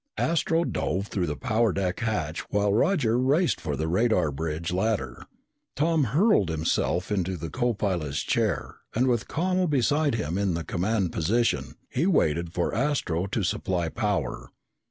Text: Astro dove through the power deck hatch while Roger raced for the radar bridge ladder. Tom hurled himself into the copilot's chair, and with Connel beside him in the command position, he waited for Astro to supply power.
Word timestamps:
Astro 0.17 0.63
dove 0.63 1.05
through 1.09 1.27
the 1.27 1.35
power 1.35 1.71
deck 1.71 1.99
hatch 1.99 2.39
while 2.49 2.73
Roger 2.73 3.19
raced 3.19 3.61
for 3.61 3.75
the 3.75 3.87
radar 3.87 4.31
bridge 4.31 4.71
ladder. 4.73 5.27
Tom 5.75 6.05
hurled 6.05 6.49
himself 6.49 7.11
into 7.11 7.37
the 7.37 7.51
copilot's 7.51 8.23
chair, 8.23 8.77
and 8.95 9.05
with 9.05 9.27
Connel 9.27 9.67
beside 9.67 10.15
him 10.15 10.39
in 10.39 10.55
the 10.55 10.63
command 10.63 11.11
position, 11.11 11.75
he 11.87 12.07
waited 12.07 12.51
for 12.51 12.73
Astro 12.73 13.27
to 13.27 13.43
supply 13.43 13.89
power. 13.89 14.49